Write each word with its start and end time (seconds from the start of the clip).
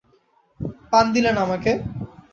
পান 0.91 1.05
দিলে 1.13 1.31
না 1.35 1.41
আমাকে? 1.47 1.71